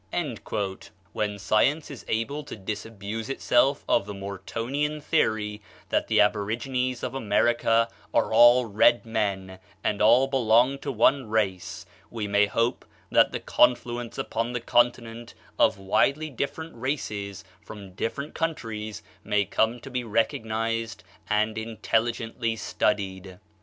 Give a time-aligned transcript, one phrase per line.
[1.13, 7.13] When science is able to disabuse itself of the Mortonian theory that the aborigines of
[7.13, 13.31] America are all red men, and all belong to one race, we may hope that
[13.31, 19.91] the confluence upon the continent of widely different races from different countries may come to
[19.91, 23.37] be recognized and intelligently studied.